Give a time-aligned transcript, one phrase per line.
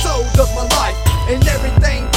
[0.00, 0.96] so does my life.
[1.28, 2.11] And everything